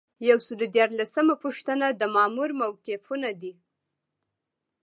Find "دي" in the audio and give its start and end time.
3.41-3.53